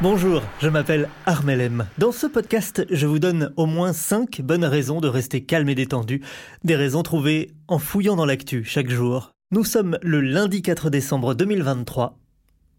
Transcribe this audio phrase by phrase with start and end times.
[0.00, 1.86] Bonjour, je m'appelle Armelem.
[1.98, 5.74] Dans ce podcast, je vous donne au moins 5 bonnes raisons de rester calme et
[5.74, 6.22] détendu,
[6.64, 9.32] des raisons trouvées en fouillant dans l'actu chaque jour.
[9.50, 12.16] Nous sommes le lundi 4 décembre 2023.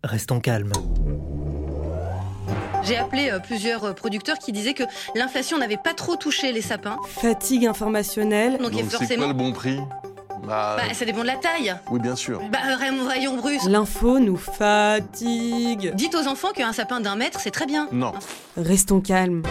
[0.04, 0.72] Restons calmes.
[2.84, 4.84] J'ai appelé euh, plusieurs euh, producteurs qui disaient que
[5.14, 6.98] l'inflation n'avait pas trop touché les sapins.
[7.08, 8.58] Fatigue informationnelle.
[8.58, 9.24] Donc, il y a Donc c'est forcément.
[9.26, 9.78] quoi le bon prix?
[10.50, 11.76] Bah, Bah, ça dépend de la taille.
[11.92, 12.42] Oui, bien sûr.
[12.52, 13.66] Bah, euh, rayon, rayon Bruce.
[13.66, 15.94] L'info nous fatigue.
[15.96, 17.88] Dites aux enfants qu'un sapin d'un mètre, c'est très bien.
[17.92, 18.14] Non.
[18.58, 19.44] Restons calmes.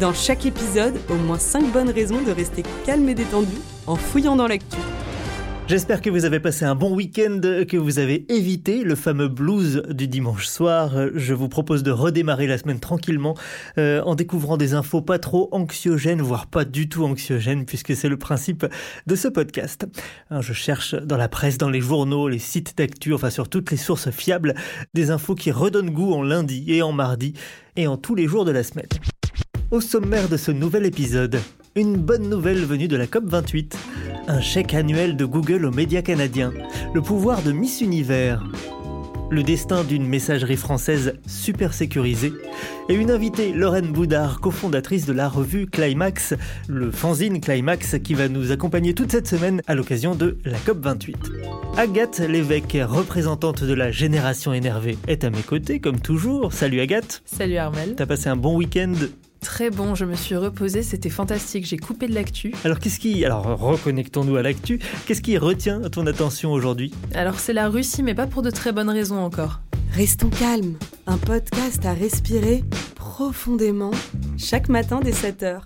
[0.00, 4.36] Dans chaque épisode, au moins 5 bonnes raisons de rester calme et détendu en fouillant
[4.36, 4.76] dans l'actu.
[5.66, 9.82] J'espère que vous avez passé un bon week-end, que vous avez évité le fameux blues
[9.88, 10.92] du dimanche soir.
[11.14, 13.34] Je vous propose de redémarrer la semaine tranquillement
[13.78, 18.10] euh, en découvrant des infos pas trop anxiogènes, voire pas du tout anxiogènes, puisque c'est
[18.10, 18.66] le principe
[19.06, 19.86] de ce podcast.
[20.28, 23.70] Alors, je cherche dans la presse, dans les journaux, les sites d'actu, enfin sur toutes
[23.70, 24.54] les sources fiables,
[24.92, 27.32] des infos qui redonnent goût en lundi et en mardi
[27.76, 28.88] et en tous les jours de la semaine.
[29.70, 31.40] Au sommaire de ce nouvel épisode,
[31.76, 33.72] une bonne nouvelle venue de la COP28,
[34.28, 36.52] un chèque annuel de Google aux médias canadiens,
[36.94, 38.44] le pouvoir de Miss Univers,
[39.30, 42.32] le destin d'une messagerie française super sécurisée,
[42.88, 46.34] et une invitée, Lorraine Boudard, cofondatrice de la revue Climax,
[46.68, 51.16] le fanzine Climax qui va nous accompagner toute cette semaine à l'occasion de la COP28.
[51.76, 56.52] Agathe Lévesque, représentante de la génération énervée, est à mes côtés comme toujours.
[56.52, 57.94] Salut Agathe, Salut Armel.
[57.96, 58.92] t'as passé un bon week-end?
[59.44, 61.66] Très bon, je me suis reposée, c'était fantastique.
[61.66, 62.54] J'ai coupé de l'actu.
[62.64, 63.26] Alors qu'est-ce qui...
[63.26, 64.80] Alors reconnectons-nous à l'actu.
[65.06, 66.92] Qu'est-ce qui retient ton attention aujourd'hui?
[67.14, 69.60] Alors c'est la Russie, mais pas pour de très bonnes raisons encore.
[69.92, 70.76] Restons calmes.
[71.06, 72.64] Un podcast à respirer
[72.96, 73.90] profondément
[74.38, 75.60] chaque matin dès 7h.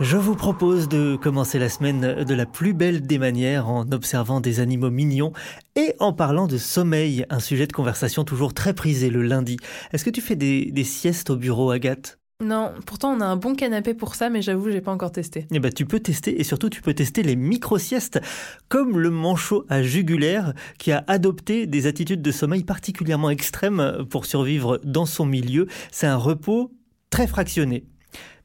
[0.00, 4.40] Je vous propose de commencer la semaine de la plus belle des manières en observant
[4.40, 5.32] des animaux mignons
[5.76, 9.56] et en parlant de sommeil, un sujet de conversation toujours très prisé le lundi.
[9.92, 12.19] Est-ce que tu fais des, des siestes au bureau, Agathe?
[12.40, 15.46] Non, pourtant on a un bon canapé pour ça, mais j'avoue, j'ai pas encore testé.
[15.50, 18.20] Eh ben, tu peux tester et surtout tu peux tester les micro-siestes
[18.68, 24.24] comme le manchot à jugulaire qui a adopté des attitudes de sommeil particulièrement extrêmes pour
[24.24, 25.66] survivre dans son milieu.
[25.92, 26.72] C'est un repos
[27.10, 27.84] très fractionné.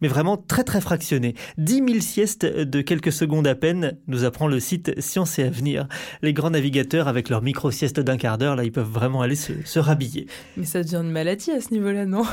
[0.01, 1.33] Mais vraiment très très fractionné.
[1.57, 5.87] 10 000 siestes de quelques secondes à peine, nous apprend le site Science et Avenir.
[6.21, 9.53] Les grands navigateurs avec leurs micro-siestes d'un quart d'heure, là, ils peuvent vraiment aller se,
[9.63, 10.27] se rhabiller.
[10.57, 12.25] Mais ça devient une maladie à ce niveau-là, non?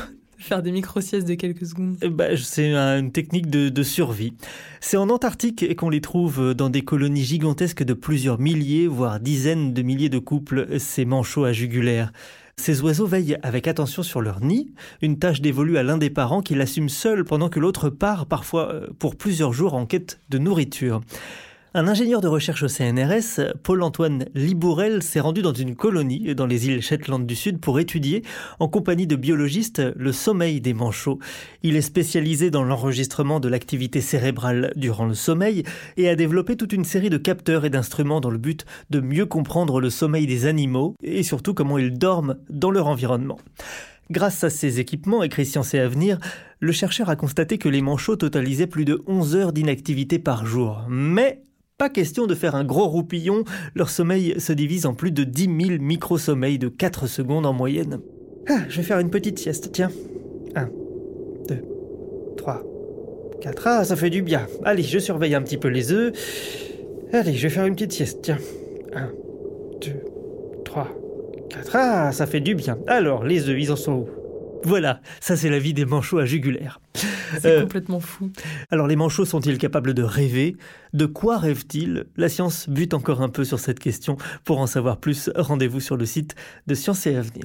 [0.42, 1.96] Faire des micro-siestes de quelques secondes.
[2.02, 4.32] Eh ben, c'est un- une technique de, survie.
[4.80, 9.72] C'est en Antarctique qu'on les trouve dans des colonies gigantesques de plusieurs milliers, voire dizaines
[9.72, 12.12] de milliers de couples, ces manchots à jugulaire.
[12.56, 16.42] Ces oiseaux veillent avec attention sur leur nid, une tâche dévolue à l'un des parents
[16.42, 20.38] qui l'assume seul pendant que l'autre part parfois euh, pour plusieurs jours en quête de
[20.38, 21.00] nourriture.
[21.74, 26.66] Un ingénieur de recherche au CNRS, Paul-Antoine Libourel, s'est rendu dans une colonie dans les
[26.66, 28.22] îles Shetland du Sud pour étudier,
[28.60, 31.18] en compagnie de biologistes, le sommeil des manchots.
[31.62, 35.62] Il est spécialisé dans l'enregistrement de l'activité cérébrale durant le sommeil
[35.96, 39.24] et a développé toute une série de capteurs et d'instruments dans le but de mieux
[39.24, 43.38] comprendre le sommeil des animaux et surtout comment ils dorment dans leur environnement.
[44.10, 46.18] Grâce à ces équipements, écrit Science et Avenir,
[46.60, 50.84] le chercheur a constaté que les manchots totalisaient plus de 11 heures d'inactivité par jour.
[50.90, 51.40] Mais
[51.82, 53.42] pas question de faire un gros roupillon,
[53.74, 57.98] leur sommeil se divise en plus de 10 000 micro-sommeils de 4 secondes en moyenne.
[58.48, 59.90] Ah, je vais faire une petite sieste, tiens.
[60.54, 60.68] 1,
[61.48, 61.56] 2,
[62.36, 62.62] 3,
[63.40, 63.66] 4.
[63.66, 64.46] Ah, ça fait du bien.
[64.62, 66.12] Allez, je surveille un petit peu les œufs.
[67.12, 68.38] Allez, je vais faire une petite sieste, tiens.
[68.94, 69.10] 1,
[69.80, 69.90] 2,
[70.64, 70.88] 3,
[71.48, 71.70] 4.
[71.74, 72.78] Ah, ça fait du bien.
[72.86, 74.08] Alors, les œufs, ils en sont où?
[74.64, 76.80] Voilà, ça c'est la vie des manchots à jugulaire.
[76.94, 78.30] C'est Euh, complètement fou.
[78.70, 80.56] alors les manchots sont-ils capables de rêver?
[80.92, 82.04] De quoi rêvent-ils?
[82.16, 84.16] La science bute encore un peu sur cette question.
[84.44, 86.34] Pour en savoir plus, rendez-vous sur le site
[86.66, 87.44] de Science et Avenir.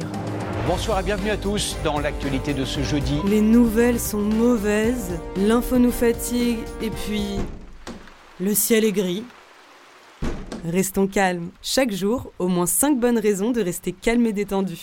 [0.68, 3.16] Bonsoir et bienvenue à tous dans l'actualité de ce jeudi.
[3.30, 7.24] Les nouvelles sont mauvaises, l'info nous fatigue et puis
[8.40, 9.24] le ciel est gris.
[10.66, 11.50] Restons calmes.
[11.62, 14.76] Chaque jour, au moins 5 bonnes raisons de rester calme et détendu.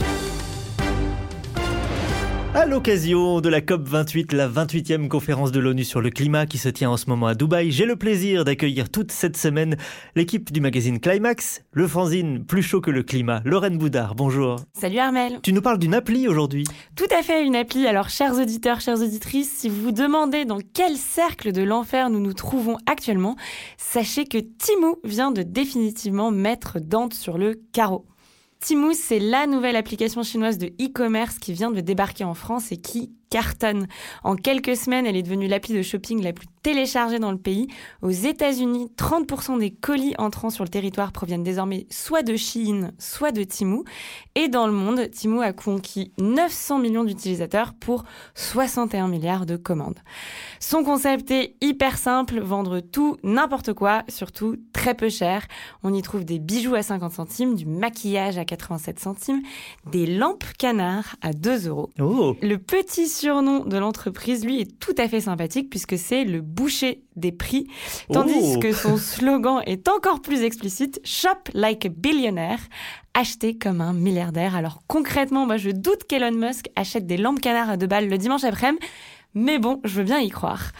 [2.54, 6.68] À l'occasion de la COP28, la 28e conférence de l'ONU sur le climat qui se
[6.68, 9.76] tient en ce moment à Dubaï, j'ai le plaisir d'accueillir toute cette semaine
[10.14, 13.42] l'équipe du magazine Climax, le fanzine plus chaud que le climat.
[13.44, 14.60] Lorraine Boudard, bonjour.
[14.72, 15.40] Salut Armel.
[15.42, 16.64] Tu nous parles d'une appli aujourd'hui
[16.94, 17.88] Tout à fait, une appli.
[17.88, 22.20] Alors, chers auditeurs, chères auditrices, si vous vous demandez dans quel cercle de l'enfer nous
[22.20, 23.34] nous trouvons actuellement,
[23.78, 28.06] sachez que Timou vient de définitivement mettre Dante sur le carreau.
[28.64, 32.78] Timou, c'est la nouvelle application chinoise de e-commerce qui vient de débarquer en France et
[32.78, 33.88] qui cartonne.
[34.22, 37.66] En quelques semaines, elle est devenue l'appli de shopping la plus téléchargée dans le pays.
[38.00, 43.32] Aux États-Unis, 30% des colis entrant sur le territoire proviennent désormais soit de Shein, soit
[43.32, 43.82] de Temu.
[44.36, 48.04] Et dans le monde, Temu a conquis 900 millions d'utilisateurs pour
[48.36, 49.98] 61 milliards de commandes.
[50.60, 55.46] Son concept est hyper simple, vendre tout, n'importe quoi, surtout très peu cher.
[55.82, 59.42] On y trouve des bijoux à 50 centimes, du maquillage à 87 centimes,
[59.90, 61.90] des lampes canards à 2 euros.
[61.98, 62.36] Oh.
[62.40, 67.02] Le petit surnom de l'entreprise, lui, est tout à fait sympathique puisque c'est le boucher
[67.16, 67.66] des prix,
[68.12, 68.58] tandis Oh.
[68.58, 72.58] que son slogan est encore plus explicite, Shop like a billionaire,
[73.14, 74.54] acheter comme un milliardaire.
[74.54, 78.18] Alors concrètement, moi je doute qu'Elon Musk achète des lampes canards à deux balles le
[78.18, 78.84] dimanche après-midi,
[79.32, 80.70] mais bon, je veux bien y croire.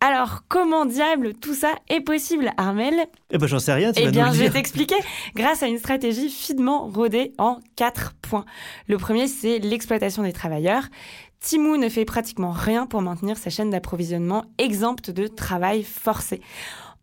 [0.00, 2.94] Alors, comment diable tout ça est possible, Armel?
[3.30, 4.96] Eh ben j'en sais rien, tu eh vas bien, nous le je vais t'expliquer.
[5.36, 8.46] Grâce à une stratégie finement rodée en quatre points.
[8.88, 10.84] Le premier, c'est l'exploitation des travailleurs.
[11.40, 16.42] Timou ne fait pratiquement rien pour maintenir sa chaîne d'approvisionnement exempte de travail forcé.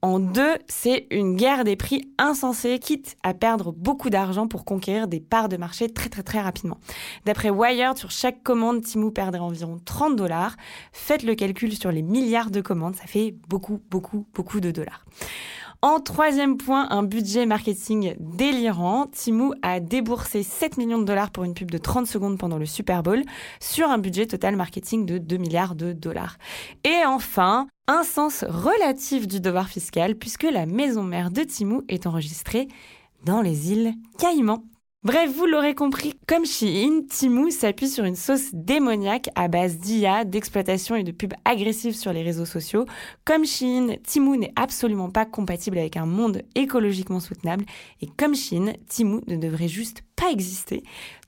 [0.03, 5.07] En deux, c'est une guerre des prix insensée, quitte à perdre beaucoup d'argent pour conquérir
[5.07, 6.77] des parts de marché très très très rapidement.
[7.25, 10.55] D'après Wired, sur chaque commande, Timou perdrait environ 30 dollars.
[10.91, 15.03] Faites le calcul sur les milliards de commandes, ça fait beaucoup beaucoup beaucoup de dollars.
[15.83, 19.05] En troisième point, un budget marketing délirant.
[19.05, 22.65] Timou a déboursé 7 millions de dollars pour une pub de 30 secondes pendant le
[22.65, 23.21] Super Bowl
[23.59, 26.37] sur un budget total marketing de 2 milliards de dollars.
[26.83, 32.07] Et enfin, un sens relatif du devoir fiscal puisque la maison mère de Timou est
[32.07, 32.67] enregistrée
[33.23, 34.63] dans les îles Caïmans.
[35.07, 40.25] Bref, vous l'aurez compris, comme Shein, Timou s'appuie sur une sauce démoniaque à base d'IA,
[40.25, 42.85] d'exploitation et de pubs agressives sur les réseaux sociaux.
[43.23, 47.63] Comme Shein, Timou n'est absolument pas compatible avec un monde écologiquement soutenable.
[48.01, 50.83] Et comme Shein, Timou ne devrait juste pas exister.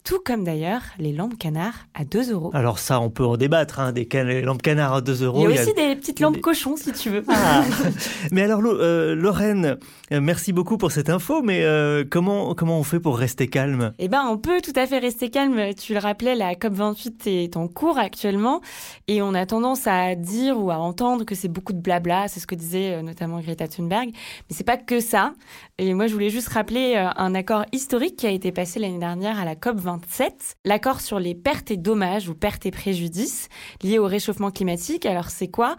[0.06, 2.50] Tout comme d'ailleurs les lampes canards à 2 euros.
[2.54, 5.40] Alors ça, on peut en débattre, hein, des can- lampes canards à 2 euros.
[5.40, 7.24] Il y a il y a- aussi des petites lampes cochons si tu veux.
[7.28, 7.64] Ah.
[8.32, 9.78] mais alors, Lo- euh, Lorraine,
[10.12, 13.94] euh, merci beaucoup pour cette info, mais euh, comment, comment on fait pour rester calme?
[14.00, 15.74] Eh ben, on peut tout à fait rester calme.
[15.76, 18.62] Tu le rappelais, la COP28 est en cours actuellement
[19.08, 22.28] et on a tendance à dire ou à entendre que c'est beaucoup de blabla.
[22.30, 24.10] C'est ce que disait euh, notamment Greta Thunberg.
[24.12, 25.34] Mais c'est pas que ça.
[25.78, 29.40] Et moi, je voulais juste rappeler un accord historique qui a été passé l'année dernière
[29.40, 29.56] à la
[29.98, 30.56] COP27.
[30.66, 33.50] L'accord sur les pertes et dommages ou pertes et préjudices
[33.84, 35.06] liés au réchauffement climatique.
[35.06, 35.78] Alors, c'est quoi?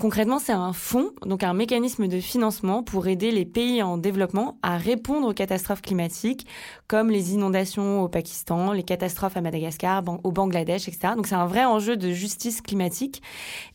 [0.00, 4.58] Concrètement, c'est un fonds, donc un mécanisme de financement pour aider les pays en développement
[4.62, 6.46] à répondre aux catastrophes climatiques
[6.88, 11.14] comme les inondations au Pakistan, les catastrophes à Madagascar, au Bangladesh, etc.
[11.16, 13.22] Donc c'est un vrai enjeu de justice climatique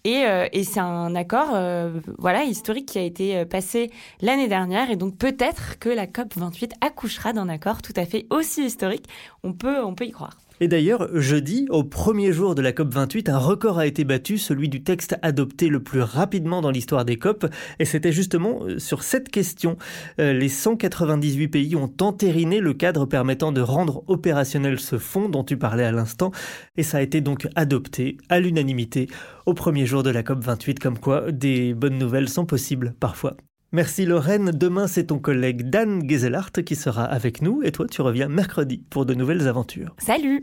[0.03, 1.99] et, euh, c'est un accord euh,
[2.47, 3.89] historique qui a été euh, passé
[4.21, 8.27] l'année dernière et donc peut-être que la COP 28 accouchera d'un accord tout à fait
[8.29, 9.05] aussi historique.
[9.43, 10.37] On peut on peut y croire.
[10.59, 14.69] Et d'ailleurs, jeudi, au premier jour de la COP28, un record a été battu, celui
[14.69, 17.45] du texte adopté le plus rapidement dans l'histoire des COP.
[17.77, 19.77] Et c'était justement euh, sur cette question.
[20.19, 25.43] Euh, Les 198 pays ont entériné le cadre permettant de rendre opérationnel ce fonds dont
[25.43, 26.31] tu parlais à l'instant.
[26.75, 29.07] Et ça a été donc adopté à l'unanimité
[29.45, 33.37] au premier jour de la COP28, comme quoi des bonnes nouvelles sont possibles parfois.
[33.73, 34.51] Merci Lorraine.
[34.51, 37.61] Demain, c'est ton collègue Dan Gezelart qui sera avec nous.
[37.63, 39.93] Et toi, tu reviens mercredi pour de nouvelles aventures.
[39.97, 40.39] Salut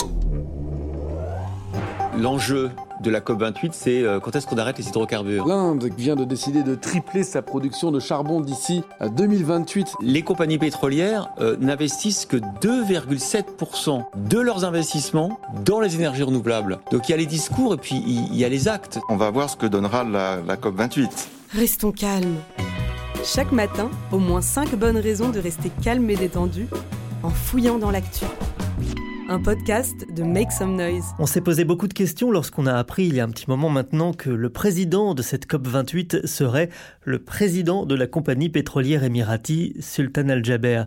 [2.19, 2.71] L'enjeu
[3.03, 5.47] de la COP28, c'est euh, quand est-ce qu'on arrête les hydrocarbures?
[5.47, 9.95] L'Inde vient de décider de tripler sa production de charbon d'ici à 2028.
[10.01, 16.79] Les compagnies pétrolières euh, n'investissent que 2,7% de leurs investissements dans les énergies renouvelables.
[16.93, 19.01] Donc il y a les discours et puis il y a les actes.
[19.09, 21.09] On va voir ce que donnera la, la COP28.
[21.53, 22.37] Restons calmes.
[23.25, 26.67] Chaque matin, au moins 5 bonnes raisons de rester calme et détendu
[27.23, 28.27] en fouillant dans l'actu.
[29.31, 31.05] Un podcast de Make Some Noise.
[31.19, 33.71] On s'est posé beaucoup de questions lorsqu'on a appris il y a un petit moment
[33.71, 36.69] maintenant que le président de cette COP28 serait
[37.03, 40.85] le président de la compagnie pétrolière émirati, Sultan Al-Jaber.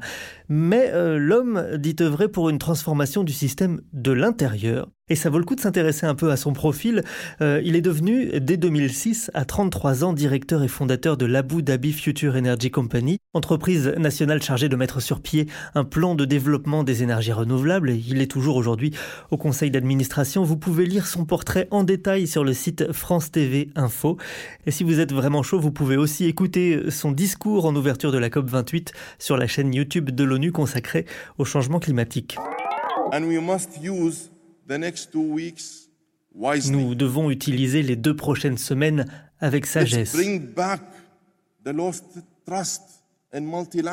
[0.47, 5.39] Mais euh, l'homme dit œuvrer pour une transformation du système de l'intérieur Et ça vaut
[5.39, 7.01] le coup de s'intéresser un peu à son profil.
[7.39, 11.93] Euh, il est devenu, dès 2006, à 33 ans, directeur et fondateur de l'Abu Dhabi
[11.93, 17.03] Future Energy Company, entreprise nationale chargée de mettre sur pied un plan de développement des
[17.03, 17.91] énergies renouvelables.
[17.91, 18.91] Il est toujours aujourd'hui
[19.31, 20.43] au conseil d'administration.
[20.43, 24.17] Vous pouvez lire son portrait en détail sur le site France TV Info.
[24.65, 28.17] Et si vous êtes vraiment chaud, vous pouvez aussi écouter son discours en ouverture de
[28.17, 31.05] la COP28 sur la chaîne YouTube de l'ONU consacrée
[31.37, 32.35] au changement climatique.
[33.13, 34.31] And we must use
[36.69, 39.05] nous devons utiliser les deux prochaines semaines
[39.39, 40.15] avec sagesse.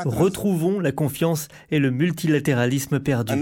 [0.05, 3.35] Retrouvons la confiance et le multilatéralisme perdu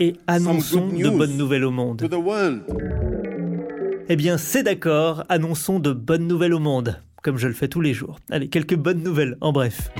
[0.00, 2.02] et annonçons de bonnes nouvelles au monde.
[4.08, 7.80] Eh bien, c'est d'accord, annonçons de bonnes nouvelles au monde, comme je le fais tous
[7.80, 8.18] les jours.
[8.30, 9.90] Allez, quelques bonnes nouvelles, en bref.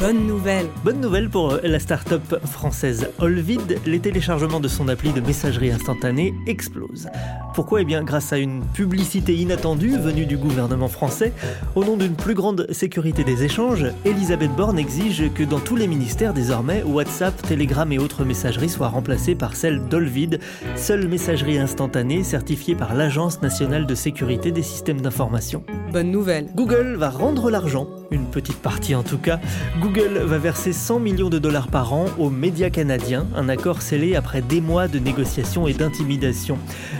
[0.00, 0.64] Bonne nouvelle.
[0.82, 6.32] Bonne nouvelle pour la start-up française Olvid, les téléchargements de son appli de messagerie instantanée
[6.46, 7.10] explosent.
[7.54, 7.82] Pourquoi?
[7.82, 11.34] Eh bien grâce à une publicité inattendue venue du gouvernement français,
[11.74, 15.86] au nom d'une plus grande sécurité des échanges, Elisabeth Borne exige que dans tous les
[15.86, 20.40] ministères désormais, WhatsApp, Telegram et autres messageries soient remplacées par celle d'Olvid,
[20.76, 25.62] seule messagerie instantanée certifiée par l'Agence nationale de sécurité des systèmes d'information.
[25.92, 26.48] Bonne nouvelle.
[26.54, 29.40] Google va rendre l'argent, une petite partie en tout cas.
[29.80, 34.16] Google va verser 100 millions de dollars par an aux médias canadiens, un accord scellé
[34.16, 36.58] après des mois de négociations et d'intimidation.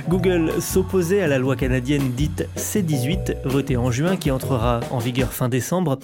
[0.08, 5.32] Google s'opposait à la loi canadienne dite C18, votée en juin, qui entrera en vigueur
[5.32, 5.98] fin décembre.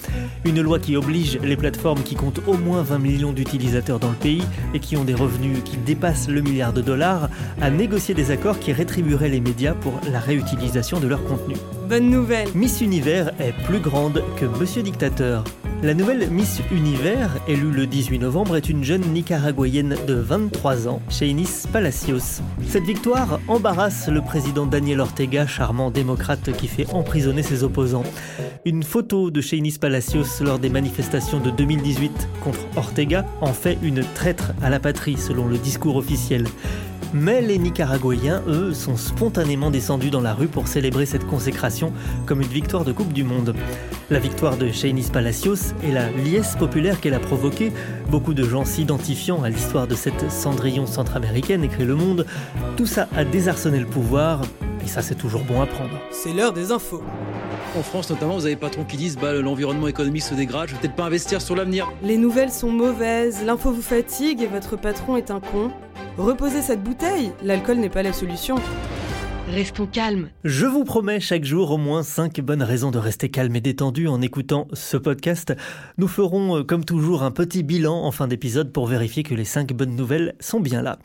[0.44, 4.16] Une loi qui oblige les plateformes qui comptent au moins 20 millions d'utilisateurs dans le
[4.16, 4.42] pays
[4.74, 7.28] et qui ont des revenus qui dépassent le milliard de dollars
[7.60, 11.56] à négocier des accords qui rétribueraient les médias pour la réutilisation de leur contenu.
[11.88, 15.44] Bonne nouvelle Miss Univers est plus grande que Monsieur Dictateur.
[15.84, 21.00] La nouvelle Miss Univers, élue le 18 novembre, est une jeune nicaraguayenne de 23 ans,
[21.08, 22.42] Shainis Palacios.
[22.66, 28.04] Cette victoire embarrasse le président Daniel Ortega, charmant démocrate qui fait emprisonner ses opposants.
[28.64, 34.02] Une photo de Shainis Palacios lors des manifestations de 2018 contre Ortega en fait une
[34.14, 36.46] traître à la patrie selon le discours officiel.
[37.18, 41.90] Mais les Nicaraguayens, eux, sont spontanément descendus dans la rue pour célébrer cette consécration
[42.26, 43.54] comme une victoire de Coupe du Monde.
[44.10, 47.72] La victoire de Shainis Palacios et la liesse populaire qu'elle a provoquée,
[48.10, 52.26] beaucoup de gens s'identifiant à l'histoire de cette Cendrillon centra-américaine, écrit Le Monde,
[52.76, 54.42] tout ça a désarçonné le pouvoir,
[54.84, 55.98] et ça c'est toujours bon à prendre.
[56.10, 57.02] C'est l'heure des infos.
[57.76, 60.74] En France notamment, vous avez des patrons qui disent bah, l'environnement économique se dégrade, je
[60.74, 61.92] vais peut-être pas investir sur l'avenir.
[62.02, 65.70] Les nouvelles sont mauvaises, l'info vous fatigue et votre patron est un con.
[66.16, 68.54] Reposez cette bouteille, l'alcool n'est pas la solution.
[69.52, 70.30] Restons calmes.
[70.42, 74.08] Je vous promets chaque jour au moins 5 bonnes raisons de rester calme et détendu
[74.08, 75.54] en écoutant ce podcast.
[75.98, 79.44] Nous ferons euh, comme toujours un petit bilan en fin d'épisode pour vérifier que les
[79.44, 80.98] 5 bonnes nouvelles sont bien là.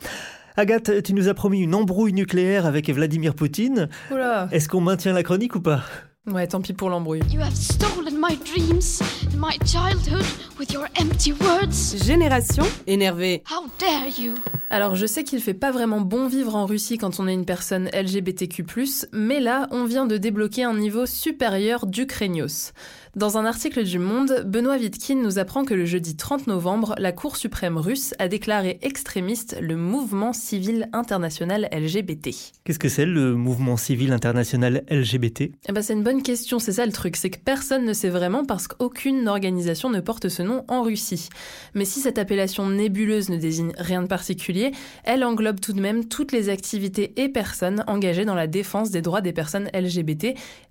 [0.56, 3.90] Agathe, tu nous as promis une embrouille nucléaire avec Vladimir Poutine.
[4.10, 4.48] Oula.
[4.52, 5.82] Est-ce qu'on maintient la chronique ou pas?
[6.30, 7.20] Ouais, tant pis pour l'embrouille.
[7.32, 10.24] You have stolen my dreams and my childhood
[10.56, 11.96] with your empty words.
[12.04, 13.42] Génération énervée.
[13.50, 14.34] How dare you?
[14.70, 17.44] Alors je sais qu'il fait pas vraiment bon vivre en Russie quand on est une
[17.44, 18.64] personne LGBTQ+,
[19.12, 22.72] mais là, on vient de débloquer un niveau supérieur du craignos.
[23.14, 27.12] Dans un article du Monde, Benoît Vitkin nous apprend que le jeudi 30 novembre, la
[27.12, 32.30] Cour suprême russe a déclaré extrémiste le mouvement civil international LGBT.
[32.64, 36.72] Qu'est-ce que c'est le mouvement civil international LGBT Eh ben c'est une bonne question, c'est
[36.72, 40.42] ça le truc, c'est que personne ne sait vraiment parce qu'aucune organisation ne porte ce
[40.42, 41.28] nom en Russie.
[41.74, 44.72] Mais si cette appellation nébuleuse ne désigne rien de particulier,
[45.04, 49.02] elle englobe tout de même toutes les activités et personnes engagées dans la défense des
[49.02, 50.28] droits des personnes LGBT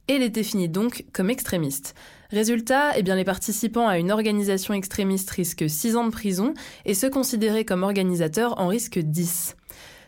[0.08, 1.96] et les définit donc comme extrémistes.
[2.30, 6.54] Résultat, eh les participants à une organisation extrémiste risquent 6 ans de prison
[6.86, 9.56] et ceux considérés comme organisateurs en risquent 10.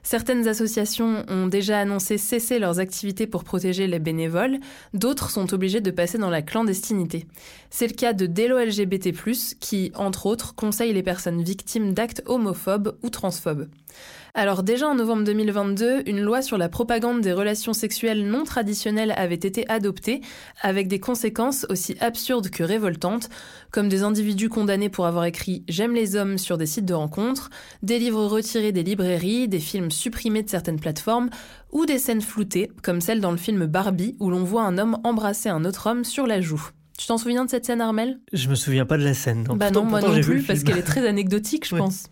[0.05, 4.59] Certaines associations ont déjà annoncé cesser leurs activités pour protéger les bénévoles,
[4.93, 7.25] d'autres sont obligées de passer dans la clandestinité.
[7.69, 9.13] C'est le cas de Delo LGBT+,
[9.61, 13.69] qui, entre autres, conseille les personnes victimes d'actes homophobes ou transphobes.
[14.35, 19.13] Alors déjà en novembre 2022, une loi sur la propagande des relations sexuelles non traditionnelles
[19.15, 20.21] avait été adoptée,
[20.59, 23.29] avec des conséquences aussi absurdes que révoltantes,
[23.69, 27.51] comme des individus condamnés pour avoir écrit J'aime les hommes sur des sites de rencontres,
[27.83, 31.29] des livres retirés des librairies, des films supprimés de certaines plateformes,
[31.71, 34.97] ou des scènes floutées, comme celle dans le film Barbie où l'on voit un homme
[35.03, 36.71] embrasser un autre homme sur la joue.
[36.97, 38.19] Tu t'en souviens de cette scène, Armel?
[38.33, 39.45] Je me souviens pas de la scène.
[39.55, 42.07] bah non, moi non plus, parce qu'elle est très anecdotique, je pense.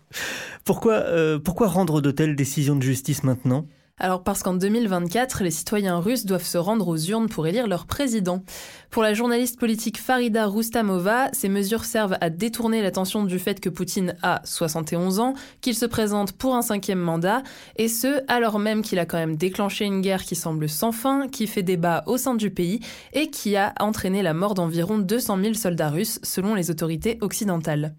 [0.64, 3.66] Pourquoi, euh, pourquoi rendre de telles décisions de justice maintenant?
[3.98, 7.86] Alors parce qu'en 2024, les citoyens russes doivent se rendre aux urnes pour élire leur
[7.86, 8.42] président.
[8.90, 13.68] Pour la journaliste politique Farida Rustamova, ces mesures servent à détourner l'attention du fait que
[13.68, 17.42] Poutine a 71 ans, qu'il se présente pour un cinquième mandat,
[17.76, 21.28] et ce, alors même qu'il a quand même déclenché une guerre qui semble sans fin,
[21.28, 22.80] qui fait débat au sein du pays,
[23.12, 27.94] et qui a entraîné la mort d'environ 200 000 soldats russes, selon les autorités occidentales.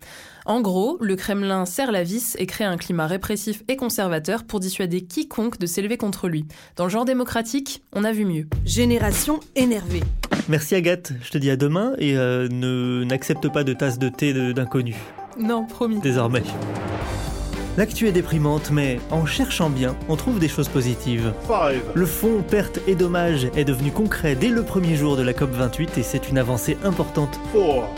[0.46, 4.60] En gros, le Kremlin serre la vis et crée un climat répressif et conservateur pour
[4.60, 6.46] dissuader quiconque de s'élever contre lui.
[6.76, 8.48] Dans le genre démocratique, on a vu mieux.
[8.66, 10.04] Génération énervée.
[10.50, 14.10] Merci Agathe, je te dis à demain et euh, ne n'accepte pas de tasse de
[14.10, 14.96] thé d'inconnu.
[15.40, 16.00] Non, promis.
[16.00, 16.44] Désormais.
[17.75, 21.34] L'actu est déprimante, mais en cherchant bien, on trouve des choses positives.
[21.96, 25.98] Le fonds perte et dommages est devenu concret dès le premier jour de la COP28
[25.98, 27.39] et c'est une avancée importante.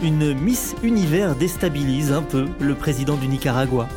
[0.02, 3.90] Une Miss Univers déstabilise un peu le président du Nicaragua.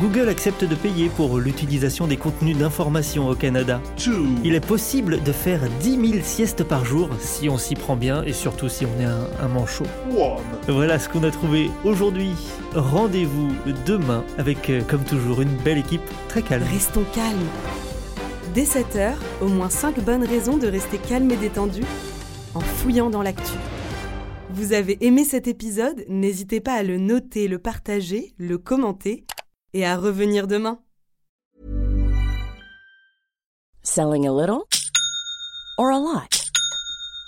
[0.00, 3.82] Google accepte de payer pour l'utilisation des contenus d'information au Canada.
[4.42, 8.22] Il est possible de faire 10 000 siestes par jour si on s'y prend bien
[8.22, 9.84] et surtout si on est un, un manchot.
[10.66, 12.32] Voilà ce qu'on a trouvé aujourd'hui.
[12.74, 13.52] Rendez-vous
[13.86, 16.64] demain avec, euh, comme toujours, une belle équipe très calme.
[16.64, 17.46] Restons calmes.
[18.52, 21.82] Dès 7h, au moins 5 bonnes raisons de rester calme et détendu
[22.52, 23.52] en fouillant dans l'actu.
[24.50, 26.04] Vous avez aimé cet épisode?
[26.08, 29.24] N'hésitez pas à le noter, le partager, le commenter
[29.72, 30.80] et à revenir demain.
[33.82, 34.64] Selling a little
[35.78, 36.43] or a lot?